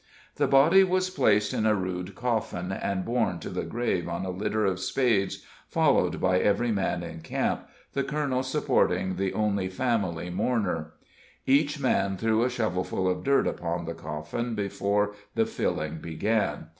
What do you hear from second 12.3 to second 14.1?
a shovelful of dirt upon the